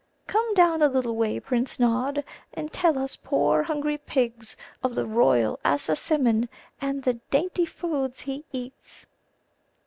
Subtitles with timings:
[0.25, 2.23] Come down a little way, Prince Nod,
[2.55, 6.49] and tell us poor hungry pigs of the royal Assasimmon
[6.81, 9.05] and the dainty food he eats."